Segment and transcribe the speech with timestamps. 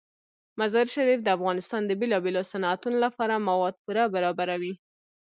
[0.59, 4.73] مزارشریف د افغانستان د بیلابیلو صنعتونو لپاره مواد پوره برابروي.